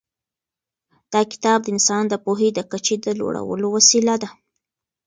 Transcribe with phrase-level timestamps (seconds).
[1.13, 4.29] دا کتاب د انسان د پوهې د کچې د لوړولو وسیله ده.